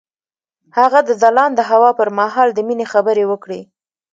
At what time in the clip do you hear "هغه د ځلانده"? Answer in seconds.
0.77-1.63